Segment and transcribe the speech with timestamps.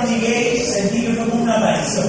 [0.00, 2.06] cuando llegué sentí que fue como una aparición.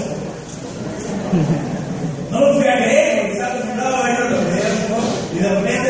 [2.31, 5.80] No lo fui a creer porque estaba acostumbrado a verlo en y de repente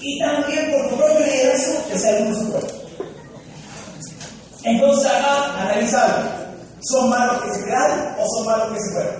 [0.00, 2.74] Y también por tu propia liderazgo que salimos nosotros.
[4.64, 6.26] Entonces acá analizamos,
[6.80, 9.12] ¿son malos que se quedaron o son malos que se fueron?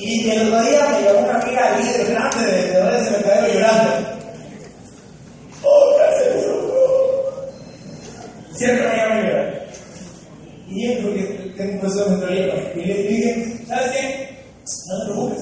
[0.00, 3.90] y el otro día me llamó una amiga líder grande de vendedores de mercadeo llorando.
[5.62, 6.46] ¡Oh, gracias!
[8.56, 9.66] Siempre me llaman llorar.
[10.68, 14.30] Y yo creo que tengo un proceso de mentoría para que le digan, ¿sabes qué?
[14.88, 15.39] No te preocupes.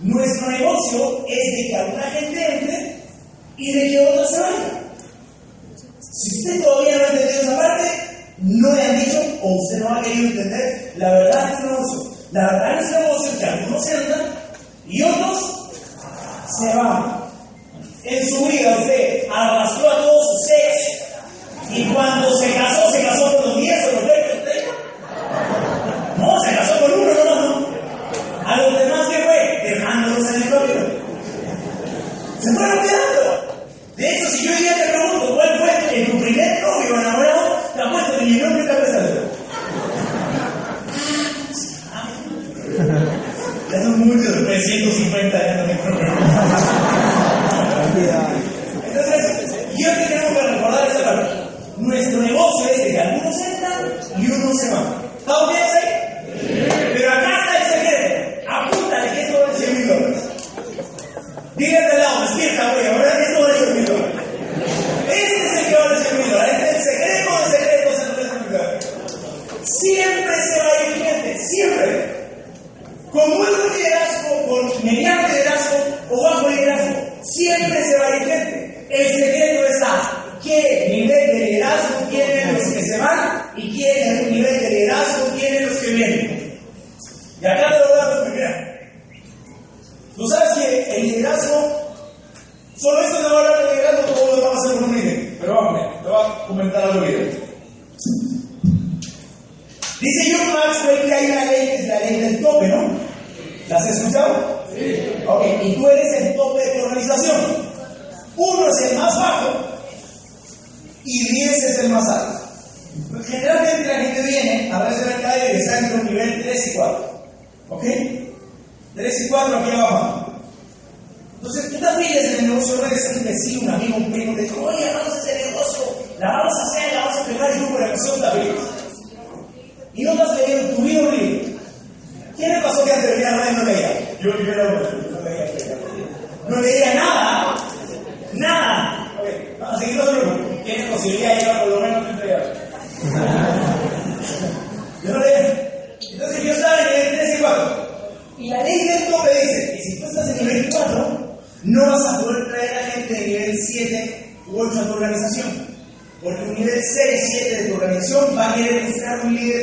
[0.00, 2.96] Nuestro negocio es de que alguna gente entre
[3.56, 4.82] y de que otra se vaya.
[6.00, 7.90] Si usted todavía no ha entendido esa parte,
[8.38, 12.16] no le han dicho o usted no ha querido entender la verdad de este negocio.
[12.32, 14.20] La verdad de este negocio es que algunos se entran
[14.86, 15.70] y otros
[16.58, 17.16] se van.
[18.04, 21.06] En su vida usted arrastró a todos sus ex
[21.74, 22.35] y cuando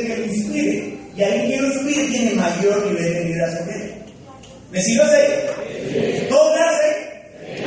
[0.06, 0.94] que lo inspire.
[1.16, 3.94] Y alguien que lo inspire tiene mayor nivel de liderazgo que él.
[4.70, 6.26] ¿Me sirve así?
[6.28, 6.76] ¿Todo claro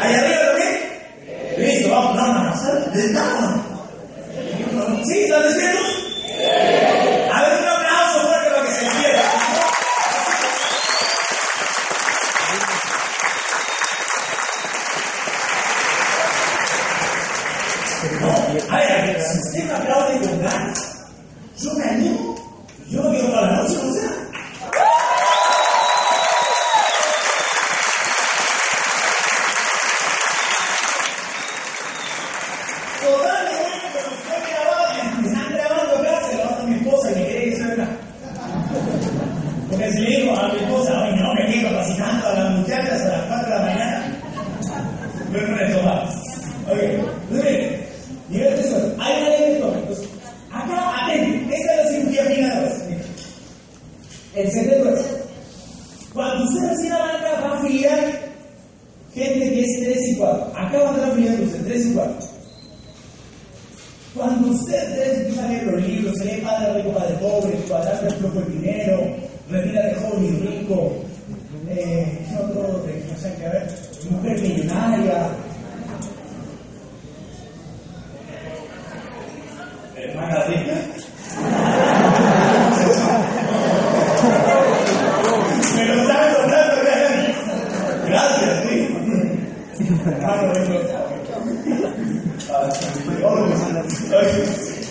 [0.02, 0.78] ¿Allá arriba también?
[1.58, 3.57] Listo, vamos, no, no, no,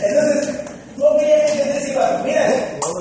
[0.03, 0.49] Entonces,
[0.97, 2.23] ¿cómo querías que te igual?
[2.25, 2.45] Mira,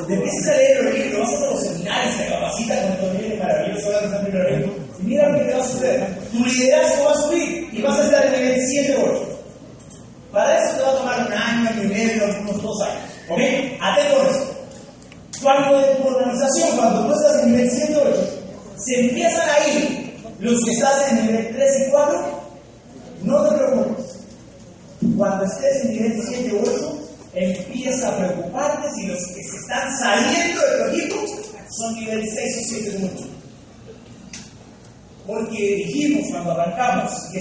[0.09, 3.39] empiezas a leer los libros, vas a todos los seminarios, te capacitas con estos libros
[3.39, 3.95] maravillosos
[4.99, 6.07] y mira lo que te va a suceder.
[6.31, 7.04] Tu liderazgo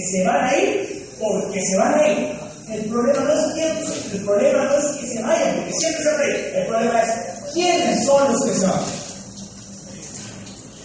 [0.05, 2.45] se van a ir porque se van a ir.
[2.71, 6.11] El problema no es tiempo, el problema no es que se vayan, porque siempre se
[6.11, 6.35] van a ir.
[6.55, 7.09] El problema es
[7.53, 8.81] quiénes son los que se van.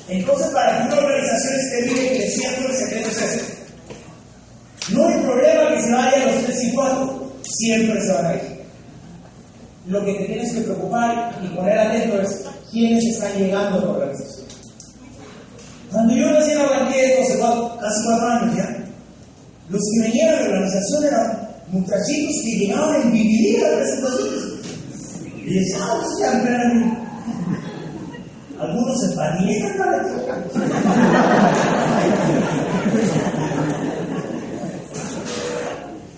[0.08, 3.60] Entonces, para que una organización esté viva y creciendo, el secreto es este.
[4.92, 8.60] No hay problema que se vayan los tres y cuatro, siempre se van a ir.
[9.86, 13.90] Lo que te tienes que preocupar y poner atento es quiénes están llegando a la
[13.90, 14.46] organización.
[15.92, 18.79] Cuando yo nací en la banquilla, hace cuatro años ya,
[19.70, 24.42] los que venían a la organización eran muchachitos que llegaban en vivir a las presentaciones.
[25.46, 27.00] Y decían, ah, sí, gran...
[28.58, 30.08] Algunos se panieron para que.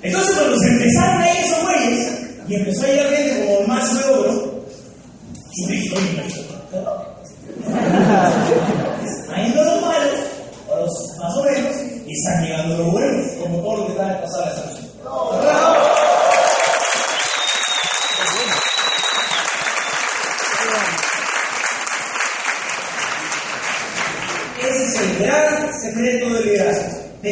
[0.03, 3.69] Entonces, cuando se empezaron a ahí esos güeyes, y empezó a ir llegar gente como
[3.69, 4.33] más nuevo, ¿no?
[5.53, 7.12] Yo dije, oye,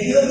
[0.02, 0.26] Dios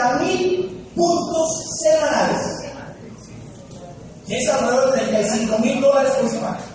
[0.00, 1.48] 30 mil puntos
[1.82, 2.56] semanales.
[4.26, 6.69] ¿Quién se de 35 mil dólares por semana?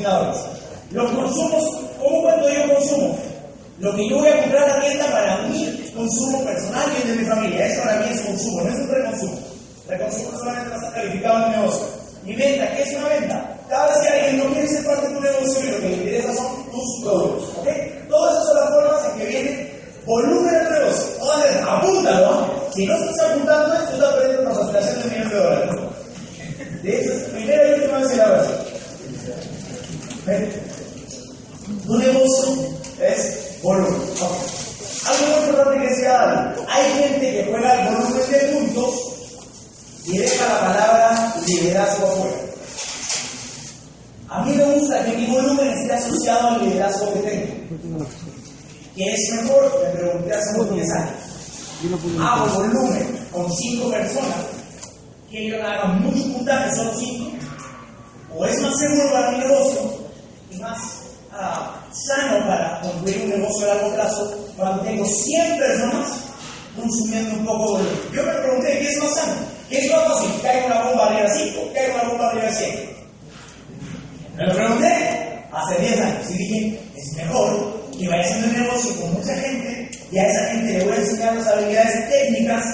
[0.00, 1.62] Los consumos,
[1.98, 3.18] ¿cómo cuento yo consumo?
[3.78, 7.16] Lo que yo voy a comprar a la tienda para mi consumo personal y el
[7.16, 7.66] de mi familia.
[7.66, 9.38] Eso para mí es consumo, no es un reconsumo.
[9.88, 11.86] Reconsumo solamente estar calificado en mi negocio.
[12.24, 13.56] Mi venta, ¿qué es una venta?
[13.68, 16.34] Cada vez que alguien no quiere ser parte de tu negocio lo que le interesa
[16.34, 17.58] son tus productos.
[17.58, 17.68] ¿Ok?
[18.08, 21.06] Todas esas son las formas en que viene volumen de negocio.
[21.14, 22.60] Entonces, apúntalo.
[22.74, 25.76] Si no estás apuntando esto, estás perdiendo una facturación de millón de dólares.
[26.82, 28.48] De hecho, es primera y última vez que la ves.
[31.86, 32.56] Tu negocio
[33.00, 34.00] es volumen.
[35.06, 38.94] Algo muy importante que decía Hay gente que juega el volumen de puntos
[40.06, 42.36] y deja la palabra liderazgo afuera.
[44.28, 48.06] A mí me gusta que mi volumen esté asociado al liderazgo que tengo.
[48.94, 49.82] ¿Qué es mejor?
[49.82, 51.30] Me pregunté hace unos 10 años.
[52.20, 54.36] Hago volumen con 5 personas
[55.30, 57.30] que ellos hagan mucho puntaje, solo 5.
[58.36, 59.80] O es más seguro para mi negocio
[60.50, 60.78] y más
[61.32, 66.08] uh, sano para construir un negocio a largo plazo cuando tengo 100 personas
[66.76, 68.00] consumiendo un poco de volumen.
[68.12, 69.32] Yo me pregunté, ¿qué es más sano?
[69.68, 70.40] ¿Qué es más fácil?
[70.40, 72.90] ¿Que haya una bomba arriba de 5 que haya una bomba arriba de 100?
[74.36, 79.00] Me lo pregunté hace 10 años y dije, es mejor que vaya haciendo el negocio
[79.00, 82.64] con mucha gente y a esa gente le voy a enseñar las habilidades técnicas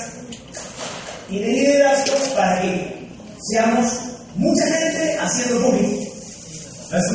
[1.29, 3.09] y de liderazgo para que
[3.51, 3.93] seamos
[4.37, 6.07] mucha gente haciendo poquito.
[6.91, 7.13] ¿Lo has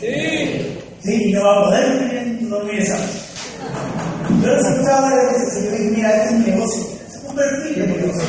[0.00, 0.80] Sí.
[1.02, 2.98] Sí, y no va a poder, no mire esa.
[4.42, 7.20] Yo lo he escuchado varias veces y yo dije, mira, este es mi negocio, es
[7.26, 8.28] un perfil de negocio.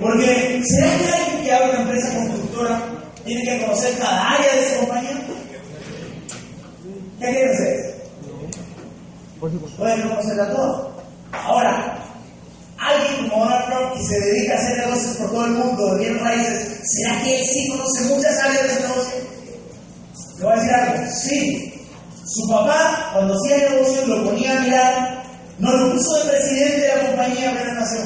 [0.00, 2.82] Porque, ¿será que alguien que abre una empresa constructora
[3.24, 5.26] tiene que conocer cada área de esa compañía?
[7.20, 7.94] ¿Qué quiere hacer?
[9.76, 10.88] Pueden conocerla toda.
[11.32, 11.98] Ahora,
[12.78, 16.04] alguien como Donald Trump que se dedica a hacer negocios por todo el mundo de
[16.04, 19.23] bien raíces, ¿será que él sí conoce muchas áreas de ese negocio?
[20.38, 21.70] Le voy a decir algo, sí.
[22.26, 25.24] Su papá, cuando hacía negocios, lo ponía a mirar,
[25.58, 28.00] no lo puso de presidente de la compañía apenas nació.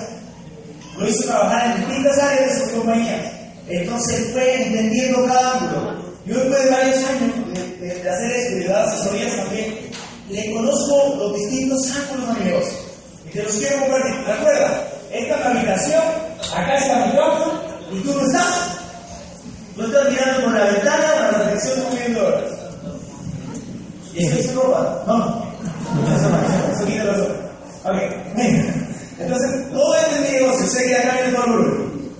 [0.98, 3.32] Lo hizo trabajar en distintas áreas de sus compañías.
[3.68, 6.02] Entonces fue entendiendo cada ángulo.
[6.26, 9.74] Yo después de varios años de, de, de hacer esto y de dar asesorías también,
[10.28, 12.78] le conozco los distintos ángulos negocio.
[13.26, 14.14] Y te los quiero compartir.
[14.26, 16.04] Recuerda, esta es habitación,
[16.54, 17.52] acá está mi campo,
[17.92, 18.78] y tú no estás.
[19.76, 21.37] Tú estás mirando por la ventana
[24.14, 25.04] ¿Y esto es ropa?
[25.06, 25.48] No, no.
[26.16, 27.36] Eso los ojos.
[27.84, 27.96] Ok,
[28.36, 28.74] venga.
[29.18, 30.66] Entonces, todo este negocio.
[30.66, 32.10] Sé que acá viene todo el volumen.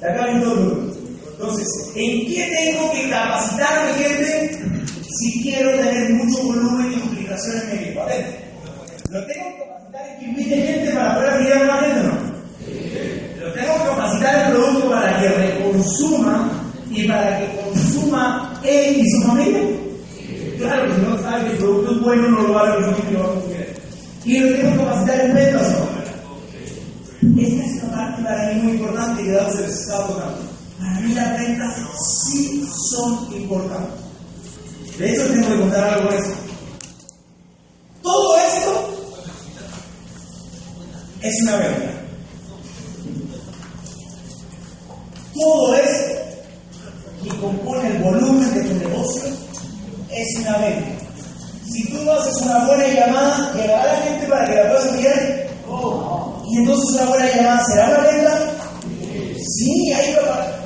[0.00, 0.88] De acá viene todo el volumen.
[1.32, 4.60] Entonces, ¿en qué tengo que capacitar a mi gente
[5.18, 8.00] si quiero tener mucho volumen y duplicación en mi equipo?
[9.10, 13.46] ¿Lo tengo que capacitar en que invite gente para poder afiliar más gente no?
[13.46, 16.50] ¿Lo tengo que capacitar el producto para que reconsuma
[16.90, 19.62] y para que consuma él y su familia?
[20.58, 23.20] Claro, si no sabe que el producto es bueno, no lo va a consumir lo
[23.20, 23.82] va a consumir.
[24.24, 25.98] Y lo tengo que capacitar en ventas no.
[27.42, 30.58] Esta es una parte para mí muy importante que Dado se les está tocando.
[30.78, 31.74] Para mí las ventas
[32.30, 34.00] sí son importantes.
[34.96, 36.34] De hecho, tengo que contar algo de eso.
[38.02, 38.94] Todo esto
[41.22, 41.90] es una venta.
[45.34, 46.14] Todo esto
[47.24, 49.22] que compone el volumen de tu negocio
[50.10, 51.04] es una venta.
[51.64, 55.48] Si tú no haces una buena llamada, llegará la gente para que la puedas enviar.
[56.50, 58.58] Y entonces una buena llamada será una venta.
[59.58, 60.16] Sí, ahí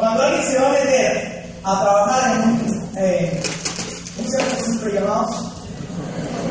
[0.03, 3.41] cuando alguien se va a meter a trabajar en un, eh,
[4.17, 5.37] ¿cómo se llama el centro de llamados?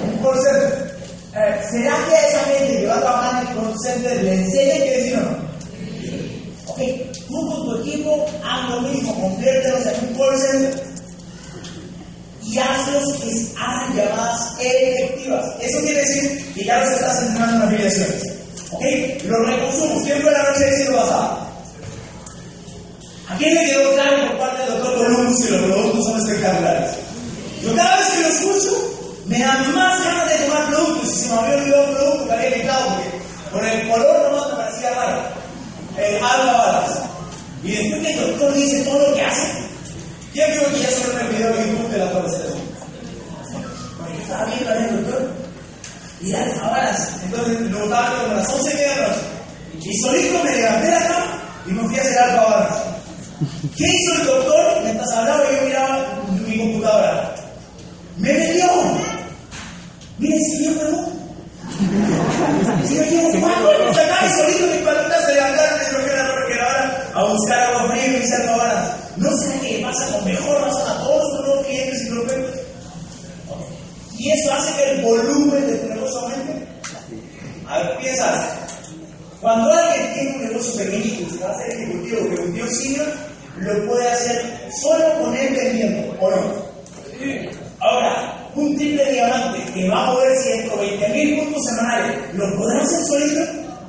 [0.06, 0.97] Un call center.
[1.36, 4.34] Eh, ¿Será que a esa gente que va a trabajar en el call center le
[4.34, 5.51] enseña que decir o no?
[6.67, 6.80] Ok,
[7.27, 10.84] tú con tu equipo haz lo mismo, conviértelos en un call center
[12.43, 15.45] y hazlos que hagan llamadas efectivas.
[15.60, 18.23] Eso quiere decir que ya los estás entrenando en afiliaciones.
[18.71, 18.84] ¿Ok?
[19.25, 20.04] Los reconsumos.
[20.04, 21.51] ¿Quién fue la noche de siglo pasado?
[23.32, 26.91] ¿A quién le quedó claro por parte del doctor Columbus que los productos son espectaculares?
[27.63, 31.10] Yo cada vez que lo escucho, me dan más ganas de tomar productos.
[31.10, 33.10] Y si me había olvidado un producto que había quitado, porque
[33.51, 35.21] por el color nomás me parecía raro.
[35.97, 36.99] El alba balas.
[37.63, 39.47] Y después que el doctor dice todo lo que hace,
[40.34, 42.62] ¿quién vio que ya solo en el video de YouTube de la torcedora?
[43.97, 45.32] Porque yo estaba viendo ahí el doctor.
[46.21, 47.10] Y alfa balas.
[47.23, 49.21] Entonces lo estaba como a las 11 de la noche.
[49.84, 51.71] Y solito me levanté de la cama y
[52.32, 52.78] me fui a hacer alfa balas.
[53.76, 54.84] ¿Qué hizo el doctor?
[54.84, 56.08] Mientras hablaba yo miraba
[56.48, 57.36] mi computadora.
[58.17, 58.67] Me vendió.
[60.20, 61.12] Miren, si yo pregunto.
[62.86, 66.13] Si yo llevo cuatro años acá y solito mis patitas se levantaron y se me
[66.13, 68.96] la refrigeradora a buscar agua fría y me alfa balas.
[69.17, 72.60] ¿No sé qué pasa con mejor razón a todos los nuevos clientes y prospectos?
[74.17, 76.67] Y eso hace que el volumen de tu negocio aumente.
[77.67, 78.46] A ver, piensas.
[79.41, 79.90] Cuando alguien
[80.62, 83.08] y se va a hacer ejecutivo, que un tío senior,
[83.58, 86.71] lo puede hacer solo con él vendiendo, ¿o no?
[87.80, 93.06] Ahora, un triple diamante que va a mover 120 mil puntos semanales, ¿lo podrá hacer
[93.06, 93.41] solito?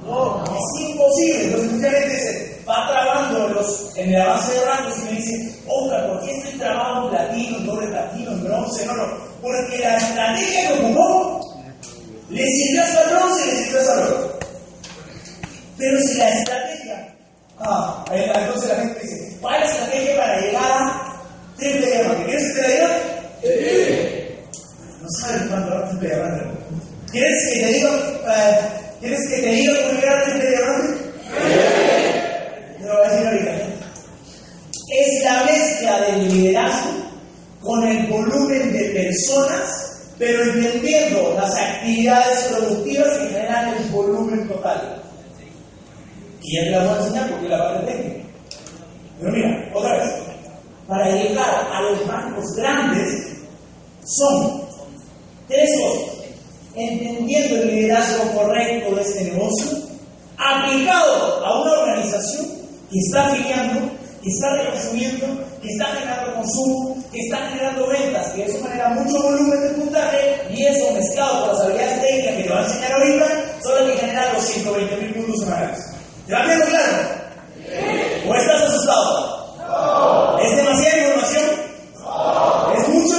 [0.07, 1.45] No, es imposible.
[1.45, 5.21] Entonces, mucha gente se va trabajando en, los, en el avance de rangos y me
[5.21, 8.87] dice, Oscar, ¿por qué estoy trabajando en platino, en doble platino, en bronce?
[8.87, 9.05] No, no,
[9.41, 11.41] porque la estrategia que ocupó
[12.31, 14.42] le sirvió el bronce y le sirvió el oro.
[15.83, 17.09] Pero si la estrategia,
[17.59, 21.23] ah, entonces la gente dice, ¿cuál es la estrategia para llegar a
[21.57, 22.25] triple diamante?
[22.25, 22.89] ¿Quieres que te la diga?
[23.43, 23.49] Sí.
[25.03, 26.45] No sabes cuánto va a triple diamante.
[27.11, 27.91] ¿Quieres que te diga,
[28.29, 28.59] eh,
[29.01, 31.05] ¿quieres que te diga cómo llegar a triple diamante?
[31.19, 31.59] Sí.
[32.79, 33.53] Te lo voy a decir ahorita.
[35.01, 36.93] Es la mezcla del liderazgo
[37.61, 45.02] con el volumen de personas, pero entendiendo las actividades productivas que generan el volumen total.
[46.43, 48.25] Y ya te la voy a enseñar porque la parte técnica.
[49.21, 50.13] Pero mira, otra vez,
[50.89, 53.33] para llegar a los bancos grandes
[54.05, 54.63] son
[55.49, 56.13] tres cosas.
[56.75, 59.79] Entendiendo el liderazgo correcto de este negocio,
[60.39, 62.47] aplicado a una organización
[62.91, 63.91] que está afiliando,
[64.23, 65.27] que está reconsumiendo,
[65.61, 70.41] que está generando consumo, que está generando ventas, que eso genera mucho volumen de puntaje
[70.51, 73.27] y eso mezclado con las habilidades técnicas que te va a enseñar ahorita
[73.63, 75.92] son las que generan los 120 mil puntos semanales.
[76.27, 76.97] ¿Te va quedando claro?
[78.29, 80.39] ¿O estás asustado?
[80.41, 81.47] ¿Es demasiada información?
[82.77, 83.19] ¿Es mucho?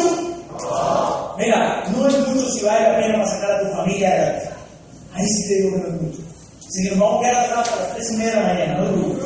[1.37, 4.49] Mira, no es mucho si vale la pena para sacar a tu familia adelante.
[5.13, 6.21] Ahí sí te digo que no es mucho.
[6.69, 8.83] Si nos vamos a quedar atrás a las 3 y media de la mañana, no
[8.85, 9.23] es mucho.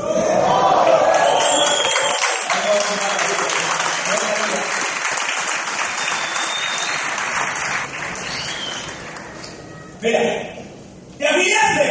[10.02, 10.20] Mira,
[11.18, 11.86] ¿te afiliaste?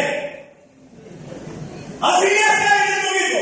[2.01, 3.41] ¿Afiliaste a alguien conmigo?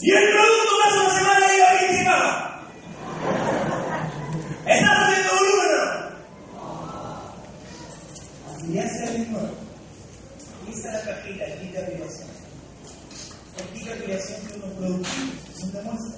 [0.00, 2.34] Y el producto que hace una semana iba a 20 cajas.
[4.66, 5.90] ¿Estás haciendo volumen o no?
[8.56, 9.52] ¿Afiliaste a alguien nuevo?
[10.62, 12.28] Aquí está la cajita, el kit de afiliación.
[13.58, 15.12] El kit de afiliación de unos productos.
[15.54, 16.16] ¿Es un demuestra?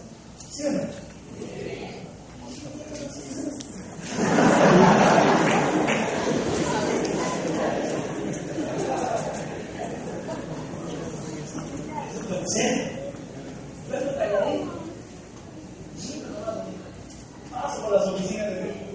[0.53, 0.83] ¿Sí o no?
[12.21, 12.73] Entonces,
[13.89, 14.73] luego calladito.
[17.51, 18.87] Paso por las oficinas de México.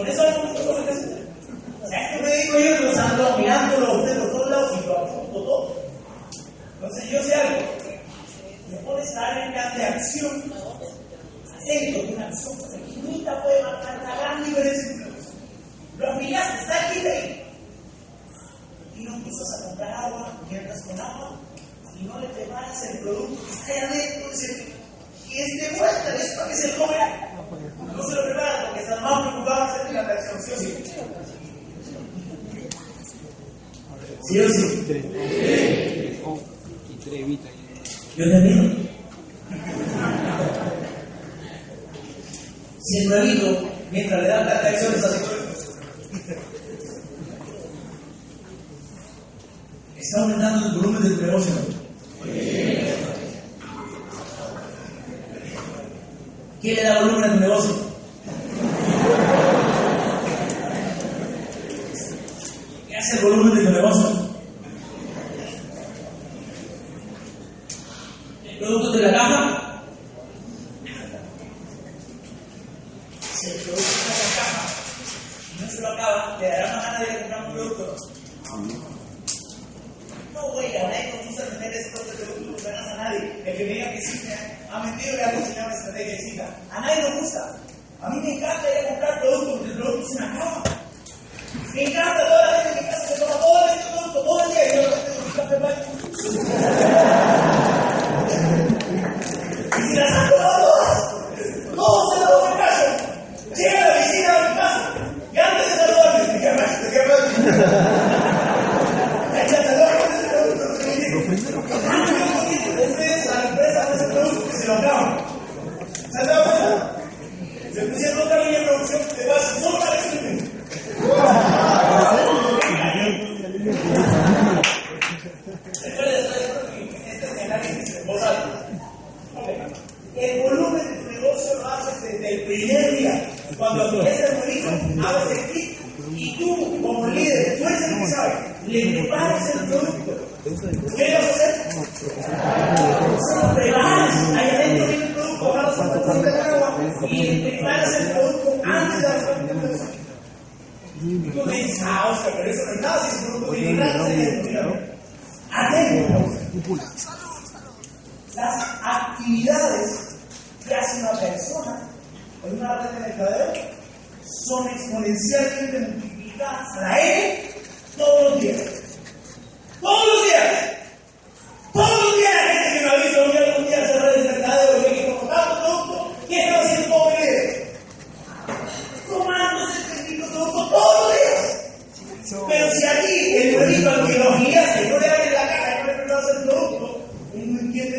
[0.00, 0.39] Y con eso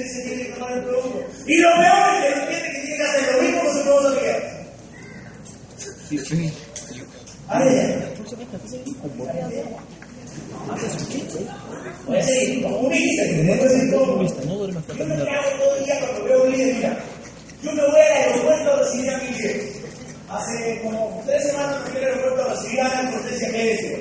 [0.03, 1.25] que se tiene que.
[1.47, 3.83] Y lo peor es que no tiene que tiene que hacer lo mismo con su
[3.83, 4.19] producto
[6.11, 6.51] pues que
[12.05, 12.21] Voy a
[12.77, 14.21] un que todo.
[14.97, 15.15] Yo me
[15.85, 16.97] día cuando veo un líder.
[17.63, 19.27] Yo me voy al aeropuerto a recibir a mi.
[20.29, 24.00] Hace como tres semanas fui al aeropuerto a recibir a Ana Cortés y.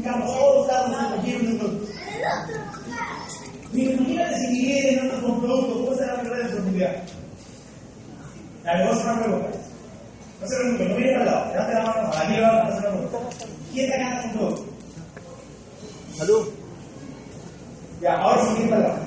[0.00, 1.88] buscar todos lados imagino nosotros.
[3.72, 6.96] Imagínate si vienen otros con productos, ¿cómo será la verdadera oportunidad?
[8.64, 9.48] La verdad es una pregunta.
[9.48, 9.60] Pues.
[10.40, 13.18] No se preocupe, no miren al lado, date la mano, aquí lo vamos a pregunta.
[13.72, 14.64] ¿Quién está ganando con todo?
[16.16, 16.48] Salud.
[18.00, 18.99] Ya, ahora sí, ¿quién para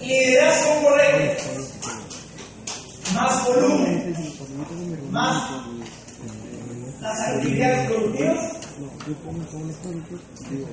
[0.00, 1.44] Liderazgo correcto.
[3.14, 4.14] Más volumen.
[5.10, 5.50] Más
[7.00, 8.52] las actividades productivas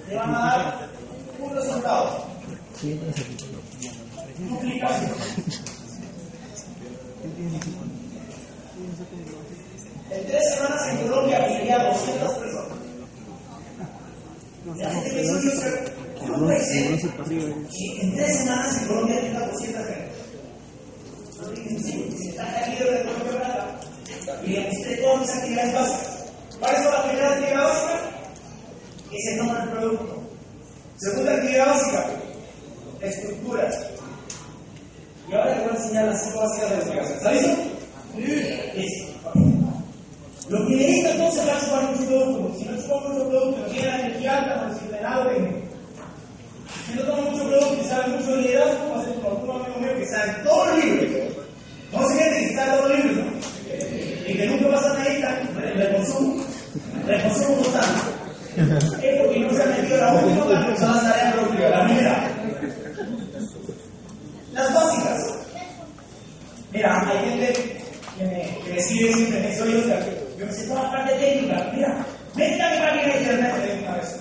[0.08, 0.90] te van a dar
[1.40, 2.26] un resultado.
[4.50, 5.12] Duplicación.
[10.10, 12.78] En tres semanas en Colombia viviría 200 personas.
[14.76, 17.00] Y así que no, pues, eh,
[18.02, 20.24] En tres semanas en Colombia tenga 200 gente.
[22.18, 26.24] Se está cayendo de la Y existe todas las actividades básicas.
[26.60, 28.00] ¿Cuál es la primera actividad básica?
[29.12, 30.24] Que se toma el producto.
[30.98, 32.06] Segunda actividad básica,
[33.02, 33.76] estructuras.
[35.30, 37.14] Y ahora te voy a enseñar las cinco básicas de la casa.
[37.16, 37.58] ¿Está listo?
[38.76, 39.14] Listo.
[40.50, 44.38] Lo primerito entonces es la chupa un producto, si no chupamos un producto, tiene energía
[44.38, 44.98] alta, porque si me
[46.86, 49.98] si no tengo mucho creo que sabe mucho liderazgo, va a ser un amigo mío
[49.98, 51.34] que sabe todos los libros.
[51.92, 53.26] Entonces, gente que sabe todos los libros
[54.28, 55.42] y que nunca pasa nadita,
[55.76, 56.44] reconsumo,
[57.06, 58.24] reconsumo constante.
[58.56, 62.32] Es porque no se ha metido la última, son las tareas propias, la mía.
[64.54, 65.34] Las básicas.
[66.72, 67.54] Mira, hay gente
[68.18, 70.04] que me, que me sigue siempre, me soy Oscar.
[70.38, 71.72] Yo me sé toda la parte técnica.
[71.74, 72.06] Mira,
[72.36, 74.20] métete mi página de internet, me una vez.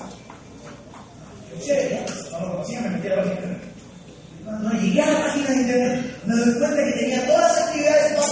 [1.50, 3.58] Yo, chévere, no lo conocía, me metí a la página.
[4.44, 8.16] Cuando llegué a la página de internet, me doy cuenta que tenía todas las actividades,
[8.16, 8.31] todas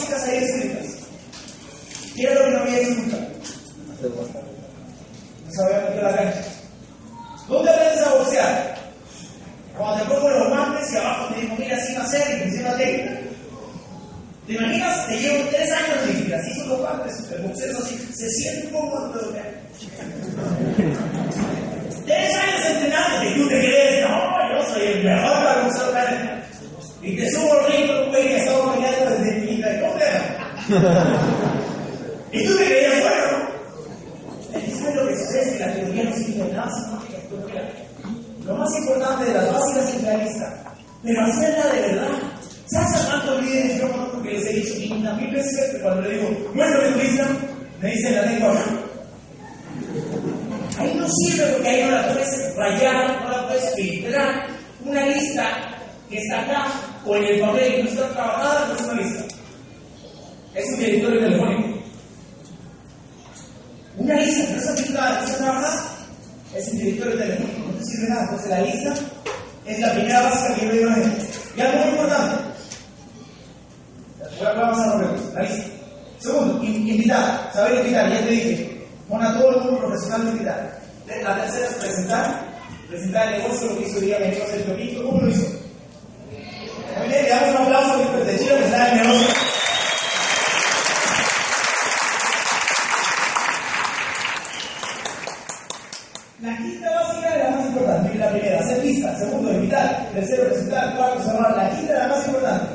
[96.43, 100.97] La quinta básica es la más importante, la primera, hacer lista, segundo, invitar, tercero, presentar,
[100.97, 101.57] cuarto, cerrar.
[101.57, 102.66] La quinta es la más importante.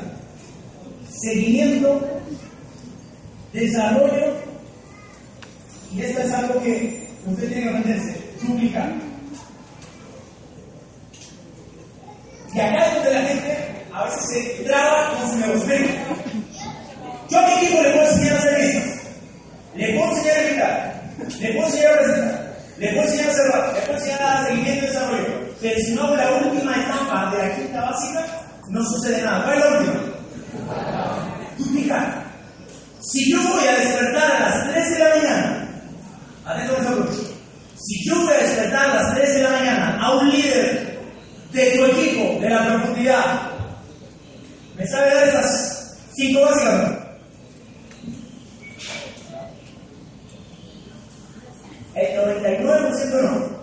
[1.10, 2.20] Seguimiento,
[3.52, 4.46] desarrollo,
[5.94, 8.92] y esto es algo que usted tiene que aprenderse, duplicar.
[12.52, 13.56] Y acá es donde la gente
[13.92, 15.66] a veces se traba con su negocio.
[15.66, 15.90] Miren,
[17.30, 19.00] Yo a mi equipo le puedo enseñar a hacer listas,
[19.74, 21.02] le puedo enseñar a invitar,
[21.40, 24.46] le puedo enseñar a presentar, le puedo enseñar a cerrar, le puedo enseñar a dar
[24.46, 25.26] seguimiento y desarrollo.
[25.60, 28.26] Pero si no hago la última etapa de la quinta básica,
[28.68, 29.44] no sucede nada.
[29.44, 30.00] ¿Cuál es la última?
[31.58, 32.26] Duplicar.
[33.00, 35.66] Si yo voy a despertar a las 3 de la mañana,
[36.46, 37.26] atento a esta
[37.78, 40.98] si yo voy a despertar a las 3 de la mañana a un líder
[41.52, 43.50] de tu equipo, de la profundidad,
[44.76, 46.92] ¿me sabe dar estas cinco básicas?
[51.94, 53.56] El 99% no.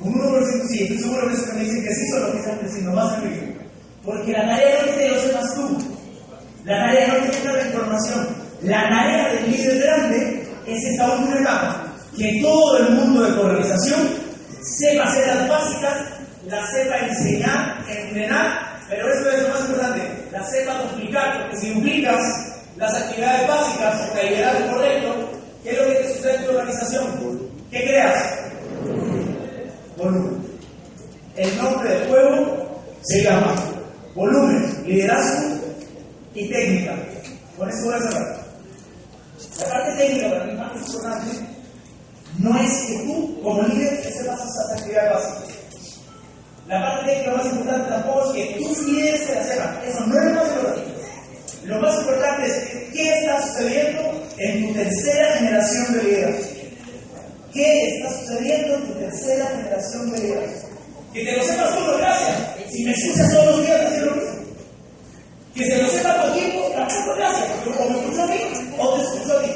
[0.00, 2.38] Un 1% sí, estoy seguro que eso que me dicen que sí son los que
[2.38, 3.60] están creciendo más en mi equipo.
[4.04, 5.78] Porque la tarea no es que lo sepas tú.
[6.64, 8.28] La tarea no es que tengas la información.
[8.62, 11.86] La tarea del líder grande es esta última etapa.
[12.16, 14.00] Que todo el mundo de tu organización
[14.62, 15.96] sepa hacer las básicas,
[16.46, 21.74] las sepa enseñar, entrenar, pero eso es lo más importante, las sepa duplicar, porque si
[21.74, 22.20] duplicas
[22.76, 25.30] las actividades básicas con el liderazgo correcto,
[25.62, 27.50] ¿qué es lo que te sucede en tu organización?
[27.70, 28.38] ¿Qué creas?
[29.96, 30.42] Volumen.
[31.36, 33.54] El nombre del juego se llama
[34.14, 35.58] volumen, liderazgo
[36.34, 36.96] y técnica.
[37.56, 38.40] Con eso voy a cerrar.
[39.58, 41.30] La parte técnica para mí más importante
[42.38, 45.60] no es que tú, como líder, sepas esas actividades básicas.
[46.68, 49.78] La parte técnica más importante tampoco es que tus líderes se la sepan.
[49.86, 50.90] Eso no es lo más importante.
[51.64, 56.46] Lo más importante es qué está sucediendo en tu tercera generación de liderazgo.
[57.52, 60.68] ¿Qué está sucediendo en tu tercera generación de liderazgo?
[61.12, 62.59] Que te lo sepas no gracias.
[62.70, 64.30] Si me escuchas todos los días, decir lo mismo.
[65.54, 67.48] Que se lo sepa tu equipo, tampoco gracias.
[67.64, 68.40] Porque o me escucho a mí
[68.78, 69.50] o te escucho a ti.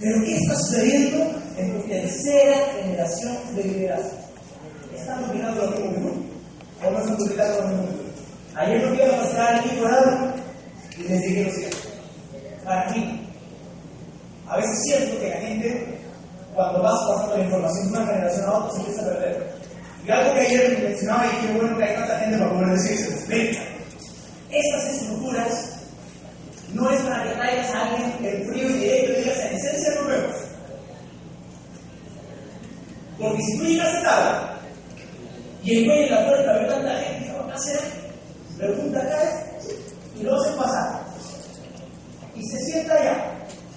[0.00, 4.18] Pero ¿qué está sucediendo en tu tercera generación de liderazgo?
[4.96, 6.10] ¿Están dominando lo mismo?
[6.84, 7.86] ¿O no están dominando lo mismo?
[8.56, 10.32] Ayer no quiero pasar al equipo de lado
[10.98, 11.76] y les dije lo siguiente.
[12.64, 13.28] Para mí,
[14.48, 15.98] a veces siento que la gente,
[16.54, 19.57] cuando vas pasando la información de una generación a otra, se empieza a perder.
[20.08, 23.26] Y algo que ayer mencionaba y qué bueno que hay tanta gente para poder decirse.
[23.28, 23.58] Ven,
[24.50, 25.82] estas estructuras
[26.72, 29.94] no es para que traigas a alguien en frío y directo y digas en esencia
[29.96, 30.36] no vemos.
[33.18, 34.48] Porque si tú llegas tarde
[35.62, 37.80] y en medio de la puerta ve tanta gente, ¿qué va a hacer?
[38.56, 39.42] Pregunta acá
[40.18, 41.02] y lo hacen pasar.
[42.34, 43.34] Y se sienta allá.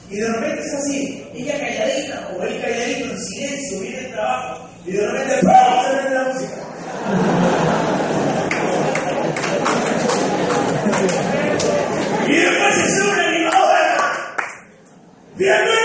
[0.10, 4.61] Y de repente es así, ella calladita o él calladito en silencio, viene el trabajo.
[4.86, 5.52] Y de repente ¡pum!
[5.84, 6.56] se prende la música.
[12.28, 13.22] Y después se sube
[15.50, 15.81] acá.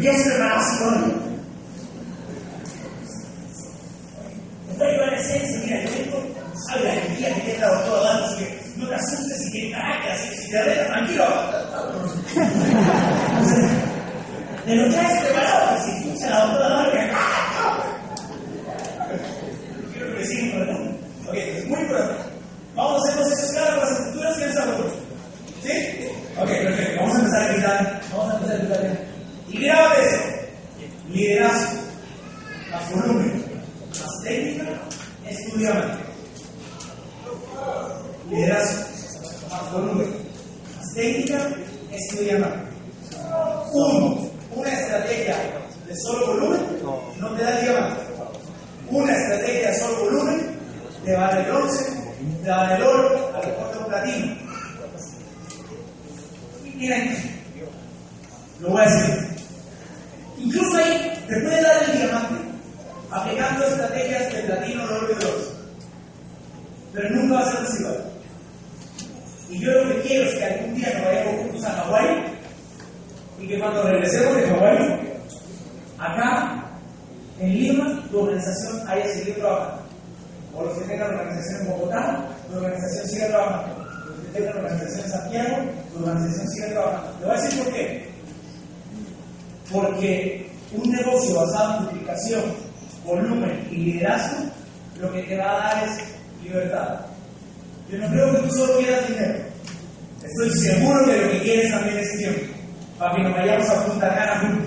[0.00, 1.19] Yes, the mass money.
[93.04, 94.50] volumen y liderazgo,
[95.00, 95.98] lo que te va a dar es
[96.42, 97.00] libertad.
[97.90, 99.38] Yo no creo que tú solo quieras dinero.
[100.22, 102.40] Estoy seguro que lo que quieres también es tiempo.
[102.98, 104.60] Para que nos vayamos a Punta Cana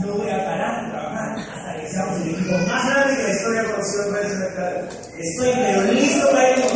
[0.00, 3.60] no voy a parar de hasta que seamos el equipo más grande que la historia
[3.60, 4.10] ha conocido
[5.18, 6.66] Estoy pero listo para ir a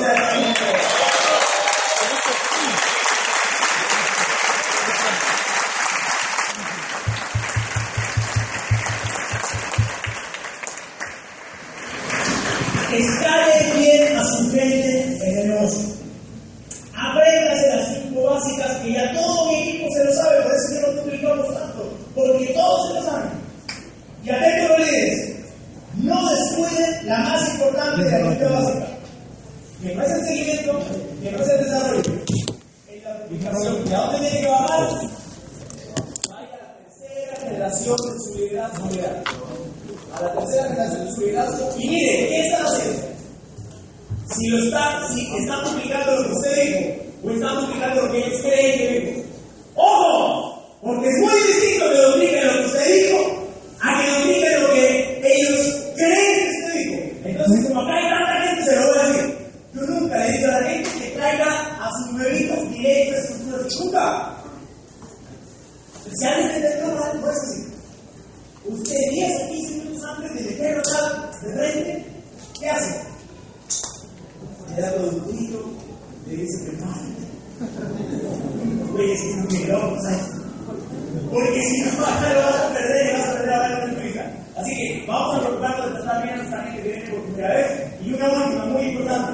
[88.04, 89.32] y una última muy importante.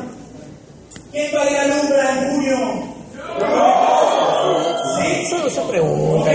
[1.11, 2.57] ¿Quién todavía alumbra en junio?
[4.99, 5.27] ¿Sí?
[5.31, 6.31] Solo se pregunta.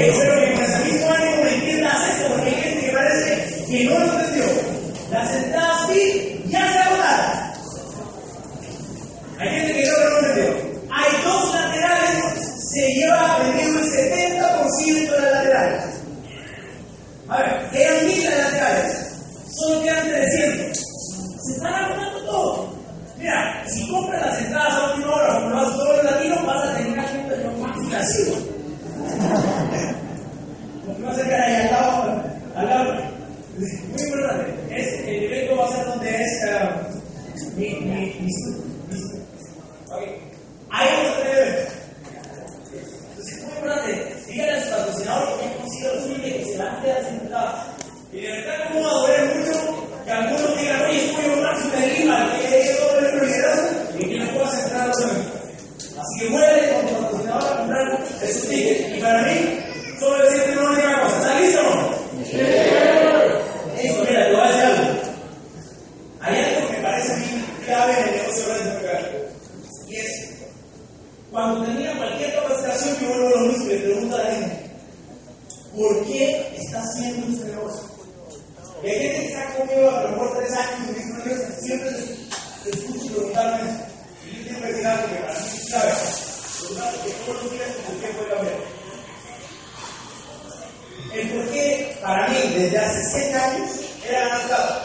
[92.59, 93.69] desde hace 7 años
[94.07, 94.83] eran adaptados.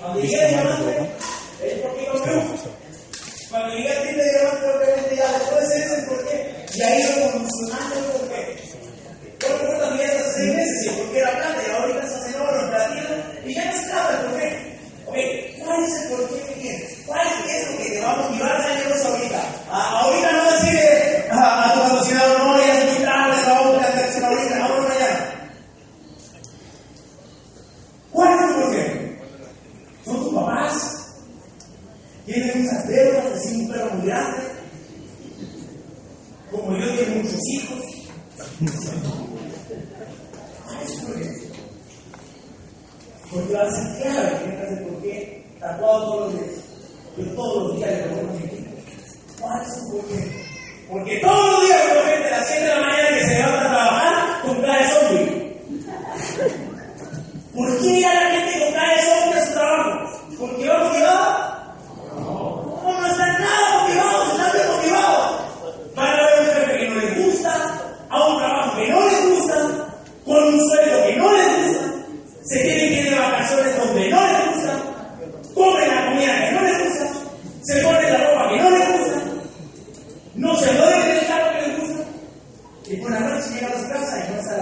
[0.00, 1.09] Cuando llegué a Diamante,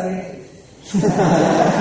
[0.08, 1.74] Padre.